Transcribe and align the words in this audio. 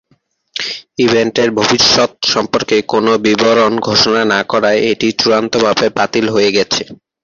ইভেন্টের 0.99 1.49
ভবিষ্যত 1.59 2.11
সম্পর্কে 2.33 2.77
কোনও 2.91 3.13
বিবরণ 3.25 3.73
ঘোষণা 3.87 4.21
না 4.33 4.39
করায় 4.51 4.79
এটি 4.91 5.07
চূড়ান্তভাবে 5.19 5.87
বাতিল 5.97 6.25
হয়ে 6.35 6.51
গেছে। 6.57 6.83